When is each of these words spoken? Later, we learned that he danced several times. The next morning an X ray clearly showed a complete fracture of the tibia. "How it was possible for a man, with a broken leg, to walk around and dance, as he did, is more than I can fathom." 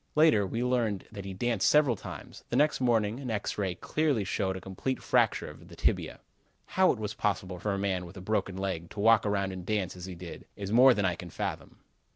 Later, 0.15 0.47
we 0.47 0.63
learned 0.63 1.05
that 1.11 1.25
he 1.25 1.33
danced 1.35 1.69
several 1.69 1.95
times. 1.95 2.43
The 2.49 2.55
next 2.55 2.81
morning 2.81 3.19
an 3.19 3.29
X 3.29 3.59
ray 3.59 3.75
clearly 3.75 4.23
showed 4.23 4.57
a 4.57 4.59
complete 4.59 4.99
fracture 4.99 5.47
of 5.47 5.67
the 5.67 5.75
tibia. 5.75 6.21
"How 6.73 6.91
it 6.91 6.97
was 6.97 7.13
possible 7.13 7.59
for 7.59 7.71
a 7.75 7.77
man, 7.77 8.07
with 8.07 8.17
a 8.17 8.19
broken 8.19 8.57
leg, 8.57 8.89
to 8.89 8.99
walk 8.99 9.27
around 9.27 9.51
and 9.51 9.63
dance, 9.63 9.95
as 9.95 10.07
he 10.07 10.15
did, 10.15 10.47
is 10.55 10.71
more 10.71 10.95
than 10.95 11.05
I 11.05 11.13
can 11.13 11.29
fathom." 11.29 11.81